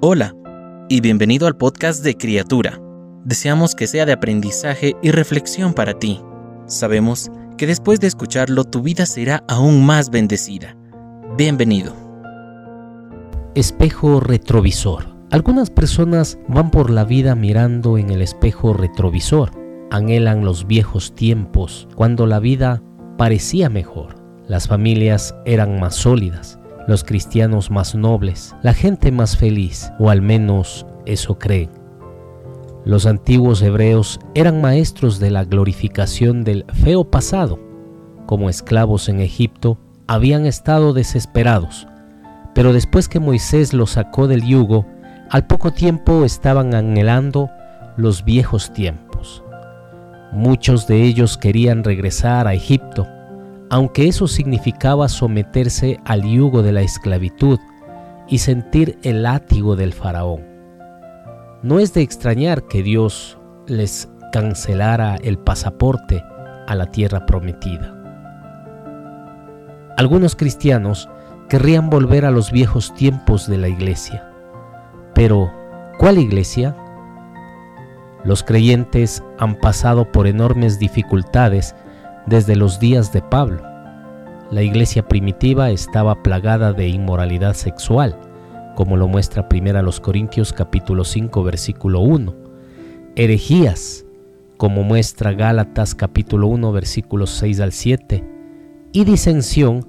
[0.00, 0.32] Hola
[0.88, 2.80] y bienvenido al podcast de Criatura.
[3.24, 6.20] Deseamos que sea de aprendizaje y reflexión para ti.
[6.66, 10.76] Sabemos que después de escucharlo tu vida será aún más bendecida.
[11.36, 11.96] Bienvenido.
[13.56, 15.16] Espejo retrovisor.
[15.32, 19.50] Algunas personas van por la vida mirando en el espejo retrovisor.
[19.90, 22.84] Anhelan los viejos tiempos, cuando la vida
[23.16, 24.14] parecía mejor.
[24.46, 26.57] Las familias eran más sólidas,
[26.88, 31.70] los cristianos más nobles, la gente más feliz, o al menos eso creen.
[32.86, 37.60] Los antiguos hebreos eran maestros de la glorificación del feo pasado.
[38.24, 41.86] Como esclavos en Egipto, habían estado desesperados,
[42.54, 44.86] pero después que Moisés los sacó del yugo,
[45.30, 47.50] al poco tiempo estaban anhelando
[47.98, 49.44] los viejos tiempos.
[50.32, 53.06] Muchos de ellos querían regresar a Egipto,
[53.70, 57.58] aunque eso significaba someterse al yugo de la esclavitud
[58.28, 60.46] y sentir el látigo del faraón.
[61.62, 66.22] No es de extrañar que Dios les cancelara el pasaporte
[66.66, 67.94] a la tierra prometida.
[69.96, 71.08] Algunos cristianos
[71.48, 74.30] querrían volver a los viejos tiempos de la iglesia.
[75.14, 75.50] Pero,
[75.98, 76.76] ¿cuál iglesia?
[78.24, 81.74] Los creyentes han pasado por enormes dificultades
[82.28, 83.62] desde los días de Pablo.
[84.50, 88.18] La iglesia primitiva estaba plagada de inmoralidad sexual,
[88.76, 92.34] como lo muestra 1 Corintios capítulo 5 versículo 1.
[93.16, 94.04] Herejías,
[94.56, 98.24] como muestra Gálatas capítulo 1 versículos 6 al 7.
[98.92, 99.86] Y disensión,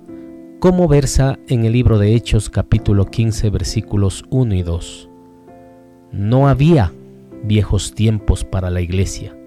[0.60, 5.10] como versa en el libro de Hechos capítulo 15 versículos 1 y 2.
[6.12, 6.92] No había
[7.44, 9.39] viejos tiempos para la iglesia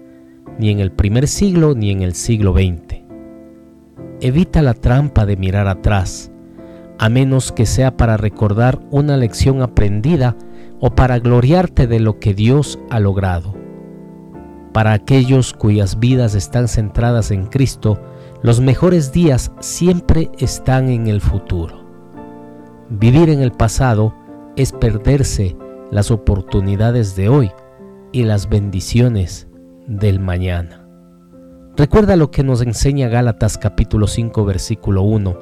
[0.59, 3.03] ni en el primer siglo ni en el siglo XX.
[4.21, 6.31] Evita la trampa de mirar atrás,
[6.99, 10.35] a menos que sea para recordar una lección aprendida
[10.79, 13.55] o para gloriarte de lo que Dios ha logrado.
[14.71, 17.99] Para aquellos cuyas vidas están centradas en Cristo,
[18.41, 21.83] los mejores días siempre están en el futuro.
[22.89, 24.13] Vivir en el pasado
[24.55, 25.55] es perderse
[25.91, 27.51] las oportunidades de hoy
[28.11, 29.47] y las bendiciones
[29.87, 30.85] del mañana.
[31.75, 35.37] Recuerda lo que nos enseña Gálatas capítulo 5 versículo 1.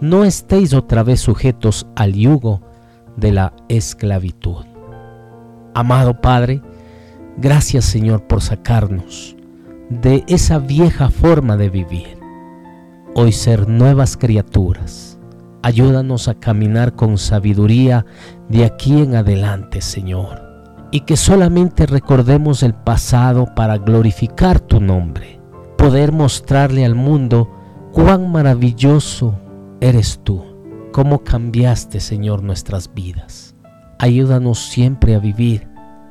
[0.00, 2.60] No estéis otra vez sujetos al yugo
[3.16, 4.64] de la esclavitud.
[5.74, 6.60] Amado Padre,
[7.38, 9.36] gracias Señor por sacarnos
[9.88, 12.18] de esa vieja forma de vivir.
[13.14, 15.18] Hoy ser nuevas criaturas.
[15.62, 18.04] Ayúdanos a caminar con sabiduría
[18.48, 20.51] de aquí en adelante, Señor
[20.92, 25.40] y que solamente recordemos el pasado para glorificar tu nombre,
[25.78, 27.50] poder mostrarle al mundo
[27.92, 29.34] cuán maravilloso
[29.80, 30.44] eres tú,
[30.92, 33.56] cómo cambiaste, Señor, nuestras vidas.
[33.98, 35.66] Ayúdanos siempre a vivir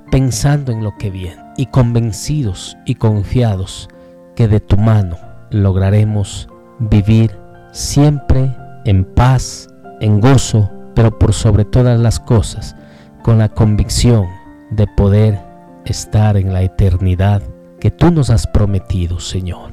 [0.09, 3.87] pensando en lo que viene y convencidos y confiados
[4.35, 5.15] que de tu mano
[5.51, 6.49] lograremos
[6.79, 7.37] vivir
[7.71, 9.67] siempre en paz,
[9.99, 12.75] en gozo, pero por sobre todas las cosas,
[13.21, 14.40] con la convicción
[14.71, 15.39] de poder
[15.85, 17.43] estar en la eternidad
[17.79, 19.71] que tú nos has prometido, Señor.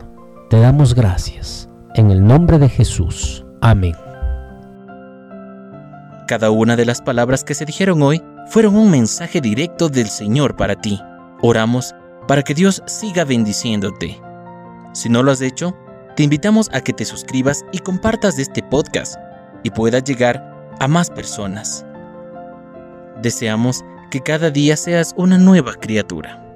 [0.50, 1.68] Te damos gracias.
[1.94, 3.44] En el nombre de Jesús.
[3.60, 3.94] Amén.
[6.26, 10.56] Cada una de las palabras que se dijeron hoy fueron un mensaje directo del Señor
[10.56, 11.00] para ti.
[11.40, 11.94] Oramos
[12.26, 14.20] para que Dios siga bendiciéndote.
[14.92, 15.74] Si no lo has hecho,
[16.16, 19.16] te invitamos a que te suscribas y compartas este podcast
[19.62, 21.84] y puedas llegar a más personas.
[23.22, 26.47] Deseamos que cada día seas una nueva criatura.